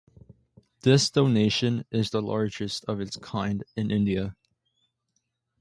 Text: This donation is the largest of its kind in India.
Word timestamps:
This 0.81 1.11
donation 1.11 1.85
is 1.91 2.09
the 2.09 2.23
largest 2.23 2.83
of 2.87 2.99
its 2.99 3.17
kind 3.17 3.63
in 3.75 3.91
India. 3.91 4.35